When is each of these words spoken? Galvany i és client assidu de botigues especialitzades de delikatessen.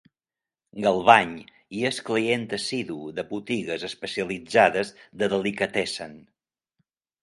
Galvany 0.85 1.35
i 1.81 1.83
és 1.91 1.99
client 2.09 2.47
assidu 2.59 2.99
de 3.21 3.29
botigues 3.37 3.89
especialitzades 3.93 4.97
de 5.23 5.35
delikatessen. 5.39 6.23